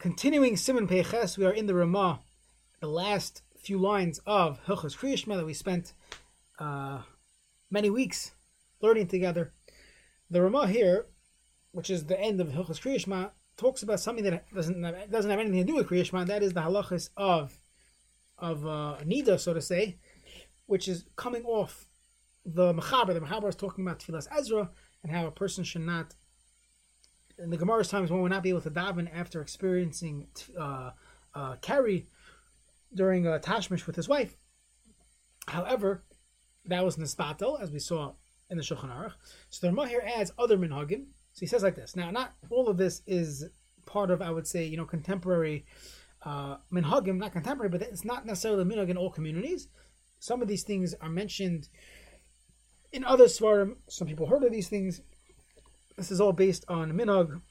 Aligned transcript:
Continuing 0.00 0.54
Siman 0.54 0.88
Peches, 0.88 1.36
we 1.36 1.44
are 1.44 1.52
in 1.52 1.66
the 1.66 1.74
Rema, 1.74 2.20
the 2.80 2.86
last 2.86 3.42
few 3.58 3.76
lines 3.76 4.18
of 4.24 4.58
Hilchos 4.64 4.96
Kriyishma 4.96 5.36
that 5.36 5.44
we 5.44 5.52
spent 5.52 5.92
uh, 6.58 7.02
many 7.70 7.90
weeks 7.90 8.32
learning 8.80 9.08
together. 9.08 9.52
The 10.30 10.40
Rema 10.40 10.68
here, 10.68 11.04
which 11.72 11.90
is 11.90 12.06
the 12.06 12.18
end 12.18 12.40
of 12.40 12.48
Hilchos 12.48 12.80
Kriyishma, 12.80 13.32
talks 13.58 13.82
about 13.82 14.00
something 14.00 14.24
that 14.24 14.46
doesn't 14.54 14.80
doesn't 15.10 15.30
have 15.30 15.38
anything 15.38 15.66
to 15.66 15.70
do 15.70 15.74
with 15.74 15.88
Kriyishma. 15.88 16.26
That 16.26 16.42
is 16.42 16.54
the 16.54 16.62
halachas 16.62 17.10
of 17.18 17.62
of 18.38 18.64
uh, 18.64 18.96
Nida, 19.04 19.38
so 19.38 19.52
to 19.52 19.60
say, 19.60 19.98
which 20.64 20.88
is 20.88 21.04
coming 21.16 21.44
off 21.44 21.90
the 22.46 22.72
Mechaber. 22.72 23.12
The 23.12 23.20
Mechaber 23.20 23.50
is 23.50 23.54
talking 23.54 23.84
about 23.86 23.98
Tfilas 23.98 24.28
Ezra 24.34 24.70
and 25.02 25.12
how 25.12 25.26
a 25.26 25.30
person 25.30 25.62
should 25.62 25.82
not 25.82 26.14
in 27.42 27.50
the 27.50 27.56
Gemara's 27.56 27.88
times 27.88 28.10
one 28.10 28.22
would 28.22 28.30
not 28.30 28.42
be 28.42 28.50
able 28.50 28.60
to 28.62 28.70
daven 28.70 29.08
after 29.12 29.40
experiencing 29.40 30.26
uh, 30.58 30.90
uh, 31.34 31.56
during 32.94 33.26
a 33.26 33.38
tashmish 33.38 33.86
with 33.86 33.96
his 33.96 34.08
wife. 34.08 34.36
However, 35.48 36.04
that 36.66 36.84
was 36.84 36.96
nisbatel, 36.96 37.60
as 37.60 37.70
we 37.70 37.78
saw 37.78 38.14
in 38.50 38.56
the 38.56 38.62
Shulchan 38.62 38.90
Aruch. 38.90 39.12
So 39.48 39.66
the 39.66 39.72
Rema 39.72 39.88
here 39.88 40.02
adds 40.06 40.32
other 40.38 40.58
minhagim. 40.58 41.06
So 41.32 41.40
he 41.40 41.46
says 41.46 41.62
like 41.62 41.76
this. 41.76 41.96
Now, 41.96 42.10
not 42.10 42.34
all 42.50 42.68
of 42.68 42.76
this 42.76 43.02
is 43.06 43.46
part 43.86 44.10
of, 44.10 44.20
I 44.20 44.30
would 44.30 44.46
say, 44.46 44.64
you 44.64 44.76
know, 44.76 44.84
contemporary 44.84 45.64
uh, 46.22 46.56
minhagim, 46.72 47.16
not 47.16 47.32
contemporary, 47.32 47.70
but 47.70 47.82
it's 47.82 48.04
not 48.04 48.26
necessarily 48.26 48.64
minhag 48.64 48.90
in 48.90 48.96
all 48.96 49.10
communities. 49.10 49.68
Some 50.18 50.42
of 50.42 50.48
these 50.48 50.64
things 50.64 50.94
are 51.00 51.08
mentioned 51.08 51.68
in 52.92 53.04
other 53.04 53.24
svarim. 53.24 53.76
Some 53.88 54.08
people 54.08 54.26
heard 54.26 54.44
of 54.44 54.52
these 54.52 54.68
things. 54.68 55.00
This 56.00 56.10
is 56.10 56.18
all 56.18 56.32
based 56.32 56.64
on 56.66 56.94
minog, 56.94 57.42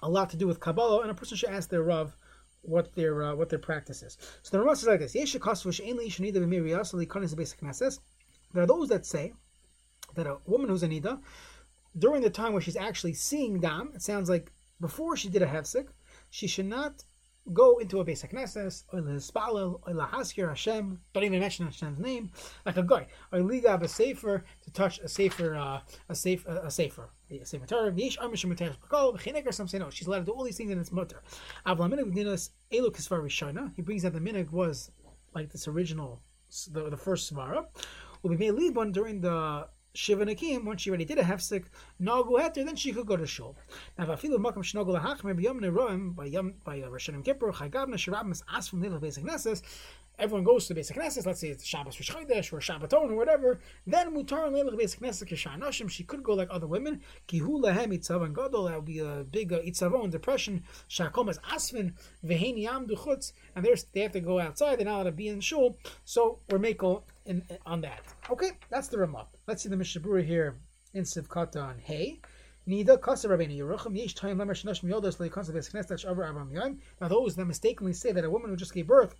a 0.00 0.08
lot 0.08 0.30
to 0.30 0.36
do 0.36 0.46
with 0.46 0.60
Kabbalah, 0.60 1.00
and 1.00 1.10
a 1.10 1.14
person 1.14 1.36
should 1.36 1.48
ask 1.48 1.68
their 1.68 1.82
Rav 1.82 2.16
what 2.62 2.94
their 2.94 3.20
uh, 3.24 3.34
what 3.34 3.48
their 3.48 3.58
practice 3.58 4.04
is. 4.04 4.16
So 4.42 4.56
the 4.56 4.60
Rema 4.60 4.76
says 4.76 4.86
like 4.86 5.00
this: 5.00 5.12
There 8.52 8.62
are 8.62 8.66
those 8.66 8.88
that 8.90 9.04
say 9.04 9.32
that 10.14 10.26
a 10.28 10.38
woman 10.46 10.68
who's 10.68 10.84
a 10.84 10.88
nida 10.88 11.20
during 11.98 12.22
the 12.22 12.30
time 12.30 12.52
where 12.52 12.62
she's 12.62 12.76
actually 12.76 13.14
seeing 13.14 13.58
dam, 13.58 13.90
it 13.92 14.02
sounds 14.02 14.30
like 14.30 14.52
before 14.80 15.16
she 15.16 15.28
did 15.28 15.42
a 15.42 15.46
hefsek, 15.46 15.88
she 16.30 16.46
should 16.46 16.66
not 16.66 17.02
go 17.52 17.78
into 17.78 18.00
a 18.00 18.04
basic 18.04 18.32
knesses, 18.32 18.84
or 18.92 19.00
l'spalel, 19.00 19.80
or 19.86 19.92
lahaskir 19.92 20.48
Hashem, 20.48 21.00
don't 21.12 21.24
even 21.24 21.40
mention 21.40 21.66
Hashem's 21.66 21.98
name, 21.98 22.30
like 22.64 22.76
a 22.76 22.82
guy, 22.82 23.06
or 23.32 23.40
ligab 23.40 23.82
a 23.82 23.88
sefer 23.88 24.44
to 24.62 24.70
touch 24.72 24.98
a 25.00 25.08
sefer, 25.08 25.54
uh, 25.54 25.80
a 26.08 26.14
safe, 26.14 26.46
a, 26.46 26.66
a 26.66 26.70
sefer, 26.70 27.10
a 27.30 27.44
sefer 27.44 27.66
b'chinek 29.12 29.52
some 29.52 29.68
say 29.68 29.78
no, 29.78 29.90
she's 29.90 30.06
allowed 30.06 30.20
to 30.20 30.24
do 30.26 30.32
all 30.32 30.44
these 30.44 30.56
things 30.56 30.70
in 30.70 30.78
its 30.78 30.92
mutter. 30.92 31.22
He 31.66 31.74
brings 33.82 34.02
that 34.02 34.12
the 34.12 34.20
minig 34.20 34.50
was 34.50 34.90
like 35.34 35.50
this 35.50 35.68
original, 35.68 36.22
the, 36.72 36.90
the 36.90 36.96
first 36.96 37.32
svara. 37.32 37.66
Will 38.22 38.30
be 38.30 38.36
made 38.36 38.52
libon 38.52 38.92
during 38.92 39.20
the 39.22 39.66
Shiva 39.92 40.24
Nakim, 40.24 40.64
once 40.64 40.82
she 40.82 40.90
already 40.90 41.04
did 41.04 41.18
a 41.18 41.22
hefsek, 41.22 41.64
nagu 42.00 42.38
heter, 42.38 42.64
then 42.64 42.76
she 42.76 42.92
could 42.92 43.06
go 43.06 43.16
to 43.16 43.26
shul. 43.26 43.56
Now, 43.98 44.06
vafilu 44.06 44.36
makam 44.36 44.62
shnogu 44.62 44.96
lahachmer 44.96 45.34
b'yom 45.34 45.60
neroim 45.60 46.14
by 46.14 46.26
yom 46.26 46.54
by 46.64 46.80
Rosh 46.82 47.10
Kippur 47.24 47.52
chagavna 47.52 47.94
shirabim 47.94 48.40
as 48.54 48.68
from 48.68 48.82
little 48.82 49.00
basic 49.00 49.24
nesses. 49.24 49.62
Everyone 50.20 50.44
goes 50.44 50.66
to 50.66 50.74
basic 50.74 50.96
nesses. 50.96 51.24
Let's 51.24 51.40
say 51.40 51.48
it's 51.48 51.64
Shabbos 51.64 51.98
Rosh 51.98 52.10
Chodesh 52.10 52.52
or 52.52 52.60
Shabbaton 52.60 53.10
or 53.10 53.16
whatever. 53.16 53.58
Then 53.86 54.14
mutar 54.14 54.46
and 54.46 54.54
little 54.54 54.76
basic 54.76 55.00
nesses 55.00 55.26
kishan 55.26 55.90
She 55.90 56.04
could 56.04 56.22
go 56.22 56.34
like 56.34 56.48
other 56.50 56.66
women. 56.66 57.00
Kihu 57.26 57.62
lahem 57.62 57.88
itzav 57.88 58.32
gadol. 58.34 58.64
That 58.64 58.76
would 58.76 58.84
be 58.84 58.98
a 58.98 59.24
big 59.24 59.52
uh, 59.52 59.60
itzavon 59.60 60.10
depression. 60.10 60.62
Shakom 60.90 61.30
as 61.30 61.38
asvin 61.38 61.94
veheni 62.24 62.64
yam 62.64 62.86
duchutz. 62.86 63.32
And 63.56 63.64
they 63.64 64.00
have 64.02 64.12
to 64.12 64.20
go 64.20 64.38
outside. 64.38 64.78
They're 64.78 64.84
not 64.84 64.96
allowed 64.96 65.04
to 65.04 65.12
be 65.12 65.28
in 65.28 65.40
shul. 65.40 65.78
So 66.04 66.40
we're 66.50 66.58
making 66.58 66.98
in, 67.26 67.42
on 67.66 67.80
that. 67.82 68.02
Okay, 68.30 68.52
that's 68.70 68.88
the 68.88 68.98
Rema. 68.98 69.26
Let's 69.46 69.62
see 69.62 69.68
the 69.68 69.76
Mishnah 69.76 70.02
Berurah 70.02 70.24
here 70.24 70.58
in 70.94 71.04
Sivkata 71.04 71.62
on 71.62 71.78
Yom. 76.52 76.78
Now 77.00 77.08
those 77.08 77.36
that 77.36 77.44
mistakenly 77.46 77.92
say 77.92 78.12
that 78.12 78.24
a 78.24 78.30
woman 78.30 78.50
who 78.50 78.56
just 78.56 78.74
gave 78.74 78.86
birth 78.86 79.14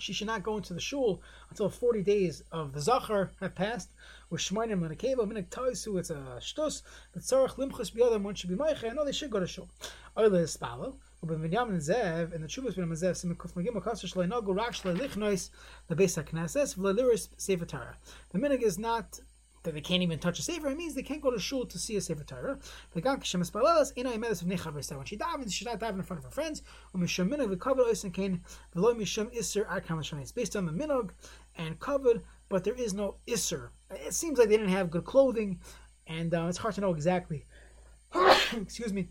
she 0.00 0.12
should 0.12 0.28
not 0.28 0.44
go 0.44 0.56
into 0.56 0.74
the 0.74 0.80
shul 0.80 1.20
until 1.50 1.68
40 1.68 2.02
days 2.02 2.44
of 2.52 2.72
the 2.72 2.80
Zachar 2.80 3.32
have 3.40 3.54
passed. 3.54 3.90
With 4.30 4.40
Shmoinim 4.40 4.84
and 4.84 4.92
a 4.92 4.96
cave, 4.96 5.16
Minik 5.16 5.48
Taisu, 5.48 5.98
it's 5.98 6.10
a 6.10 6.38
shtus. 6.40 6.82
But 7.12 7.22
Tzarech 7.22 7.56
Limchus 7.56 7.90
Biyadam, 7.92 8.22
one 8.22 8.34
should 8.34 8.50
be 8.50 8.56
Meicha. 8.56 8.94
No, 8.94 9.04
they 9.04 9.12
should 9.12 9.30
go 9.30 9.40
to 9.40 9.46
shul. 9.46 9.68
Oile 10.16 10.36
is 10.36 10.56
Spalo. 10.56 10.94
Zev, 11.24 12.32
in 12.32 12.40
the 12.40 12.48
Beis 15.96 16.14
minig 18.34 18.62
is 18.62 18.78
not 18.78 19.20
that 19.64 19.74
they 19.74 19.80
can't 19.80 20.02
even 20.02 20.18
touch 20.18 20.38
a 20.38 20.42
sefer. 20.42 20.68
It 20.68 20.76
means 20.76 20.94
they 20.94 21.02
can't 21.02 21.20
go 21.20 21.30
to 21.30 21.38
shul 21.38 21.66
to 21.66 21.78
see 21.78 21.96
a 21.96 22.00
sefer 22.00 22.24
Torah. 22.24 22.58
The 22.92 23.00
gan 23.00 23.18
kishem 23.18 23.42
espalelas 23.42 23.96
ina 23.96 24.10
imedes 24.12 24.42
of 24.42 24.48
nechav 24.48 24.74
When 24.74 25.48
she 25.48 25.64
not 25.64 25.82
in 25.82 26.02
front 26.02 26.18
of 26.18 26.24
her 26.24 26.30
friends. 26.30 26.62
When 26.92 27.02
mishum 27.02 27.28
minog 27.28 27.54
v'kavod 27.54 27.86
oisin 27.86 28.12
kain 28.12 28.42
v'lo 28.74 28.94
mishum 28.94 29.36
iser 29.36 29.64
arkam 29.64 30.20
It's 30.20 30.32
based 30.32 30.54
on 30.56 30.66
the 30.66 30.72
minog 30.72 31.10
and 31.56 31.78
covered, 31.80 32.22
but 32.48 32.64
there 32.64 32.74
is 32.74 32.94
no 32.94 33.16
iser. 33.28 33.72
It 33.90 34.14
seems 34.14 34.38
like 34.38 34.48
they 34.48 34.56
didn't 34.56 34.72
have 34.72 34.90
good 34.90 35.04
clothing, 35.04 35.60
and 36.06 36.32
uh, 36.32 36.46
it's 36.48 36.58
hard 36.58 36.74
to 36.76 36.80
know 36.80 36.94
exactly. 36.94 37.44
excuse 38.52 38.92
me. 38.92 39.08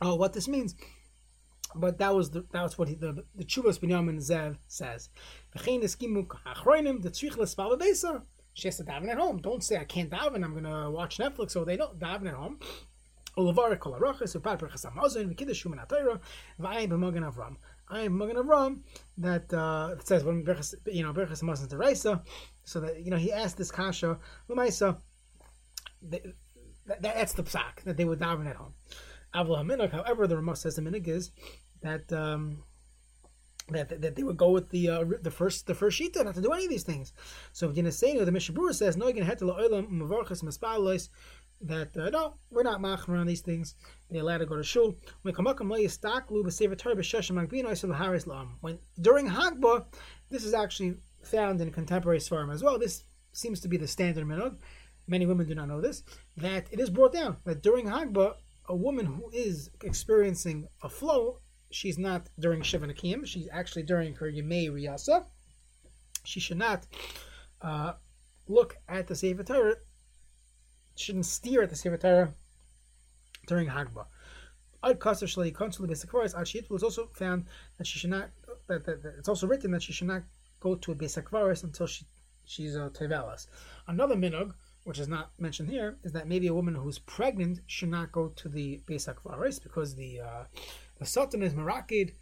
Oh, 0.00 0.14
what 0.14 0.32
this 0.32 0.46
means. 0.46 0.76
But 1.74 1.98
that 1.98 2.14
was 2.14 2.30
the, 2.30 2.46
that 2.52 2.62
was 2.62 2.78
what 2.78 2.88
he, 2.88 2.94
the 2.94 3.24
the 3.34 3.44
Chuvas 3.44 3.78
Binyamin 3.78 4.18
Zev 4.18 4.56
says. 4.66 5.10
She 8.54 8.68
has 8.68 8.76
to 8.76 8.84
daven 8.84 9.08
at 9.08 9.18
home. 9.18 9.38
Don't 9.38 9.62
say 9.62 9.76
I 9.76 9.84
can't 9.84 10.10
daven. 10.10 10.42
I'm 10.44 10.54
gonna 10.54 10.90
watch 10.90 11.18
Netflix. 11.18 11.50
So 11.50 11.64
they 11.64 11.76
don't 11.76 11.98
daven 11.98 12.26
at 12.28 12.34
home. 12.34 12.58
Olavar 13.36 13.78
kol 13.78 13.92
arachas 13.92 14.34
upad 14.36 14.58
berachas 14.58 14.84
hamazon 14.90 15.32
v'kiddush 15.32 15.62
shuman 15.62 15.86
atayra 15.86 16.20
v'ayim 16.60 16.88
b'magen 16.88 17.30
avram. 17.30 17.56
I 17.90 18.02
am 18.02 18.18
Magen 18.18 18.36
Avram 18.36 18.80
that 19.16 19.52
uh, 19.52 19.98
says 20.04 20.22
when 20.24 20.44
berachas 20.44 20.74
you 20.86 21.02
know 21.02 21.12
berachas 21.12 21.42
hamazon 21.42 21.68
deraisa. 21.68 22.22
So 22.64 22.80
that 22.80 23.04
you 23.04 23.10
know 23.10 23.16
he 23.16 23.32
asked 23.32 23.56
this 23.56 23.70
kasha 23.70 24.18
l'maisa. 24.48 24.98
That, 26.02 26.22
that's 27.00 27.32
the 27.34 27.42
psak 27.42 27.82
that 27.84 27.96
they 27.96 28.04
would 28.04 28.18
daven 28.18 28.48
at 28.48 28.56
home. 28.56 28.74
However, 29.32 30.26
the 30.26 30.36
Rema 30.36 30.56
says 30.56 30.76
the 30.76 30.82
minig 30.82 31.08
is 31.08 31.30
that 31.82 32.12
um, 32.12 32.64
that, 33.70 34.00
that 34.00 34.16
they 34.16 34.22
would 34.22 34.36
go 34.36 34.50
with 34.50 34.70
the 34.70 34.88
uh, 34.88 35.04
the 35.20 35.30
first 35.30 35.66
the 35.66 35.74
first 35.74 36.00
shita 36.00 36.24
not 36.24 36.34
to 36.34 36.40
do 36.40 36.52
any 36.52 36.64
of 36.64 36.70
these 36.70 36.84
things. 36.84 37.12
So 37.52 37.70
Yinesenu, 37.70 38.24
the 38.24 38.32
Mishnah 38.32 38.54
Berurah 38.54 38.74
says 38.74 38.96
no 38.96 39.06
had 39.06 39.38
to 39.38 39.44
la'olam 39.44 39.90
mavarchas 39.90 40.42
mispalos 40.42 41.08
that 41.60 41.96
uh, 41.96 42.08
no 42.10 42.34
we're 42.50 42.62
not 42.62 42.80
machmer 42.80 43.18
on 43.18 43.26
these 43.26 43.40
things. 43.40 43.74
They're 44.10 44.22
allowed 44.22 44.38
to 44.38 44.46
go 44.46 44.56
to 44.56 44.62
shul. 44.62 44.96
When 45.22 45.34
kamakam 45.34 45.68
le'yistaklu 45.68 46.44
b'sefer 46.44 46.78
Torah 46.78 46.96
b'shashim 46.96 47.46
magbino 47.46 47.66
isel 47.66 47.94
haris 47.94 48.24
la'am. 48.24 48.52
When 48.60 48.78
during 49.00 49.28
Hagbah, 49.28 49.84
this 50.30 50.44
is 50.44 50.54
actually 50.54 50.96
found 51.22 51.60
in 51.60 51.70
contemporary 51.70 52.18
Svarim 52.18 52.52
as 52.52 52.62
well. 52.62 52.78
This 52.78 53.04
seems 53.32 53.60
to 53.60 53.68
be 53.68 53.76
the 53.76 53.86
standard 53.86 54.24
minhag. 54.24 54.56
Many 55.06 55.26
women 55.26 55.46
do 55.46 55.54
not 55.54 55.68
know 55.68 55.80
this. 55.80 56.02
That 56.36 56.66
it 56.70 56.80
is 56.80 56.90
brought 56.90 57.12
down 57.12 57.38
that 57.44 57.62
during 57.62 57.86
Hagbah, 57.86 58.34
a 58.68 58.76
woman 58.76 59.06
who 59.06 59.30
is 59.32 59.70
experiencing 59.82 60.68
a 60.82 60.88
flow 60.88 61.40
she's 61.70 61.98
not 61.98 62.28
during 62.38 62.62
Shiva 62.62 62.86
Nakim, 62.86 63.24
she's 63.24 63.48
actually 63.52 63.82
during 63.82 64.14
her 64.16 64.30
Yemei 64.30 64.70
Riyasa. 64.70 65.24
She 66.24 66.40
should 66.40 66.58
not 66.58 66.86
uh, 67.60 67.94
look 68.46 68.76
at 68.88 69.06
the 69.06 69.14
Sefer 69.14 69.42
Torah, 69.42 69.76
shouldn't 70.96 71.26
steer 71.26 71.62
at 71.62 71.70
the 71.70 71.76
Sefer 71.76 71.96
Torah 71.96 72.34
during 73.46 73.68
Hagbah. 73.68 74.06
Was 74.82 76.82
also 76.82 77.06
found 77.12 77.46
that 77.78 77.86
she 77.86 77.98
should 77.98 78.10
not, 78.10 78.30
that, 78.68 78.84
that, 78.84 79.02
that, 79.02 79.14
it's 79.18 79.28
also 79.28 79.46
written 79.46 79.72
that 79.72 79.82
she 79.82 79.92
should 79.92 80.06
not 80.06 80.22
go 80.60 80.76
to 80.76 80.92
a 80.92 80.94
Basic 80.94 81.28
Varis 81.30 81.64
until 81.64 81.86
she 81.86 82.04
she's 82.44 82.76
a 82.76 82.90
Tevelas. 82.90 83.46
Another 83.86 84.14
minog, 84.14 84.54
which 84.88 84.98
is 84.98 85.06
not 85.06 85.32
mentioned 85.38 85.68
here, 85.68 85.98
is 86.02 86.12
that 86.12 86.26
maybe 86.26 86.46
a 86.46 86.54
woman 86.54 86.74
who's 86.74 86.98
pregnant 86.98 87.60
should 87.66 87.90
not 87.90 88.10
go 88.10 88.28
to 88.28 88.48
the 88.48 88.80
Basic 88.86 89.22
Varis 89.22 89.62
because 89.62 89.94
the 89.94 90.18
uh, 90.18 90.44
the 90.98 91.04
Satan 91.04 91.42
is 91.42 91.52
Marakid 91.52 92.12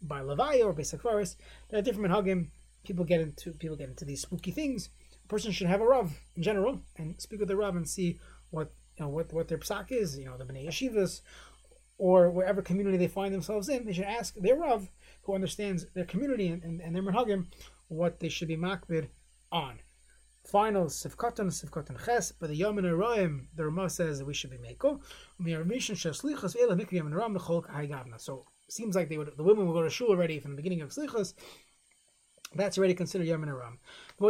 by 0.00 0.20
Levaya 0.20 0.64
or 0.66 0.72
Basic 0.72 1.02
Forest. 1.02 1.40
There 1.68 1.80
are 1.80 1.82
different 1.82 2.12
minhagim. 2.12 2.50
People 2.84 3.04
get 3.04 3.20
into 3.20 3.50
people 3.50 3.76
get 3.76 3.88
into 3.88 4.04
these 4.04 4.22
spooky 4.22 4.52
things. 4.52 4.90
A 5.24 5.26
person 5.26 5.50
should 5.50 5.66
have 5.66 5.80
a 5.80 5.84
rav 5.84 6.16
in 6.36 6.44
general 6.44 6.82
and 6.96 7.20
speak 7.20 7.40
with 7.40 7.48
the 7.48 7.56
rav 7.56 7.74
and 7.74 7.88
see 7.88 8.20
what 8.50 8.72
you 8.96 9.04
know 9.04 9.10
what 9.10 9.32
what 9.32 9.48
their 9.48 9.58
psak 9.58 9.90
is. 9.90 10.16
You 10.16 10.26
know 10.26 10.36
the 10.36 10.44
bnei 10.44 10.68
yeshivas 10.68 11.22
or 11.98 12.30
wherever 12.30 12.62
community 12.62 12.98
they 12.98 13.08
find 13.08 13.34
themselves 13.34 13.68
in. 13.68 13.84
They 13.84 13.94
should 13.94 14.04
ask 14.04 14.36
their 14.36 14.54
rav 14.54 14.88
who 15.22 15.34
understands 15.34 15.86
their 15.94 16.04
community 16.04 16.46
and, 16.46 16.62
and, 16.62 16.80
and 16.80 16.94
their 16.94 17.02
minhagim 17.02 17.46
what 17.88 18.20
they 18.20 18.28
should 18.28 18.46
be 18.46 18.56
makbid 18.56 19.08
on. 19.50 19.80
Final 20.44 20.86
sifkatan 20.86 21.50
sifkatan 21.50 22.04
ches, 22.04 22.32
but 22.32 22.48
the 22.48 22.56
yom 22.56 22.78
and 22.78 22.86
the 22.86 23.64
Rema 23.64 23.88
says 23.88 24.24
we 24.24 24.34
should 24.34 24.50
be 24.50 24.58
meko. 24.58 25.00
So 28.20 28.46
seems 28.68 28.96
like 28.96 29.08
they 29.08 29.18
would 29.18 29.36
the 29.36 29.44
women 29.44 29.66
would 29.66 29.74
go 29.74 29.82
to 29.82 29.90
shul 29.90 30.08
already 30.08 30.40
from 30.40 30.52
the 30.52 30.56
beginning 30.56 30.80
of 30.80 30.90
Slichas, 30.90 31.34
that's 32.54 32.78
already 32.78 32.94
considered 32.94 33.26
Yom 33.26 33.44
Aram. 33.44 33.78
So 34.18 34.28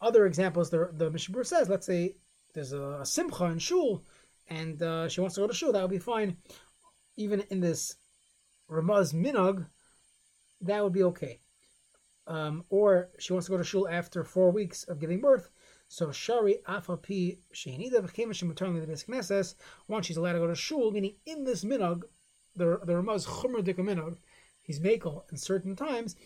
other 0.00 0.26
examples, 0.26 0.70
the 0.70 0.90
the 0.92 1.10
Mishnah 1.10 1.44
says, 1.44 1.68
let's 1.68 1.86
say 1.86 2.16
there's 2.54 2.72
a, 2.72 3.00
a 3.00 3.06
simcha 3.06 3.44
in 3.46 3.58
shul, 3.58 4.04
and 4.48 4.82
uh, 4.82 5.08
she 5.08 5.20
wants 5.20 5.34
to 5.34 5.42
go 5.42 5.46
to 5.46 5.54
shul, 5.54 5.72
that 5.72 5.82
would 5.82 5.90
be 5.90 5.98
fine. 5.98 6.36
Even 7.16 7.40
in 7.50 7.60
this 7.60 7.96
Ramaz 8.70 9.12
minog, 9.12 9.66
that 10.60 10.82
would 10.82 10.92
be 10.92 11.02
okay. 11.04 11.40
Um, 12.26 12.64
or 12.68 13.10
she 13.18 13.32
wants 13.32 13.46
to 13.46 13.52
go 13.52 13.58
to 13.58 13.64
shul 13.64 13.88
after 13.88 14.22
four 14.22 14.50
weeks 14.50 14.84
of 14.84 15.00
giving 15.00 15.20
birth. 15.20 15.50
So 15.88 16.12
shari 16.12 16.58
afapi 16.68 17.38
sheinida 17.54 18.00
v'chemesh 18.02 18.42
maternally 18.42 18.84
the 18.84 18.92
knesses. 18.92 19.54
Once 19.88 20.06
she's 20.06 20.18
allowed 20.18 20.34
to 20.34 20.40
go 20.40 20.46
to 20.46 20.54
shul, 20.54 20.90
meaning 20.90 21.14
in 21.24 21.44
this 21.44 21.64
minog, 21.64 22.02
the 22.54 22.78
the 22.84 22.92
Ramaz 22.92 23.26
chumer 23.26 23.62
minog, 23.62 24.18
he's 24.60 24.80
makel 24.80 25.22
in 25.30 25.38
certain 25.38 25.74
times. 25.74 26.16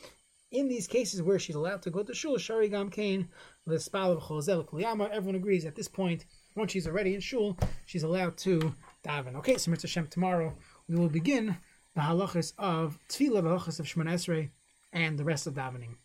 In 0.50 0.69
these 0.69 0.87
cases 0.87 1.23
where 1.23 1.38
she's 1.38 1.55
allowed 1.55 1.82
to 1.82 1.90
go 1.90 2.02
to 2.02 2.12
shul, 2.12 2.37
shari 2.37 2.69
gam 2.69 2.90
kain 2.90 3.28
the 3.64 3.78
spal 3.78 4.11
of 4.11 4.25
chozel 4.25 4.67
kliyama. 4.67 5.08
Everyone 5.11 5.37
agrees 5.37 5.64
at 5.64 5.76
this 5.76 5.88
point. 5.88 6.26
Once 6.56 6.73
she's 6.73 6.88
already 6.88 7.14
in 7.14 7.20
shul, 7.20 7.56
she's 7.87 8.02
allowed 8.02 8.37
to 8.38 8.75
daven. 9.06 9.37
Okay, 9.37 9.56
so 9.56 9.70
Mitzvah 9.70 9.87
Shem 9.87 10.08
tomorrow 10.08 10.55
we 10.88 10.96
will 10.96 11.08
begin 11.08 11.56
the 11.94 12.00
halachas 12.00 12.53
of 12.59 12.99
tefillah, 13.09 13.43
the 13.43 13.49
halachas 13.50 13.81
of 13.81 13.87
Shemon 13.87 14.11
Esrei, 14.11 14.50
and 14.93 15.19
the 15.19 15.25
rest 15.25 15.47
of 15.47 15.55
davening. 15.55 15.97